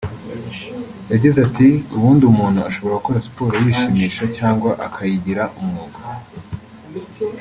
[1.11, 5.99] yagize ati “Ubundi umuntu ashobora gukora siporo yishimisha cyangwa akayigira umwuga